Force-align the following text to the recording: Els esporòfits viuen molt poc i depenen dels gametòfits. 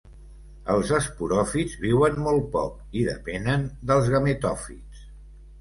Els 0.75 0.93
esporòfits 0.99 1.75
viuen 1.83 2.17
molt 2.29 2.49
poc 2.57 2.97
i 3.03 3.05
depenen 3.11 3.69
dels 3.93 4.11
gametòfits. 4.17 5.07